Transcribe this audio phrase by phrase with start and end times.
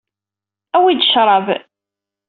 [0.75, 1.45] Awit-d acṛab.